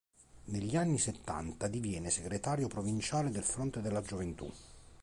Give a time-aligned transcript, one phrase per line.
[0.45, 4.51] Negli anni settanta diviene segretario provinciale del Fronte della Gioventù.